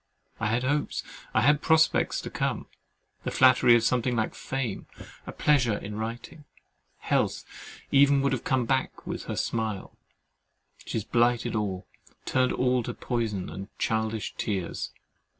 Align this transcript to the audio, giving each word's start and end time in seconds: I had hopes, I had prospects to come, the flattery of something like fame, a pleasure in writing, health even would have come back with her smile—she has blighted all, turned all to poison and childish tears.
I 0.39 0.47
had 0.47 0.63
hopes, 0.63 1.03
I 1.31 1.41
had 1.41 1.61
prospects 1.61 2.21
to 2.21 2.31
come, 2.31 2.65
the 3.23 3.29
flattery 3.29 3.75
of 3.75 3.83
something 3.83 4.15
like 4.15 4.33
fame, 4.33 4.87
a 5.27 5.31
pleasure 5.31 5.77
in 5.77 5.95
writing, 5.95 6.45
health 6.97 7.43
even 7.91 8.23
would 8.23 8.31
have 8.33 8.43
come 8.43 8.65
back 8.65 9.05
with 9.05 9.25
her 9.25 9.35
smile—she 9.35 10.93
has 10.93 11.03
blighted 11.05 11.53
all, 11.53 11.85
turned 12.25 12.51
all 12.51 12.81
to 12.81 12.95
poison 12.95 13.47
and 13.51 13.67
childish 13.77 14.33
tears. 14.39 14.89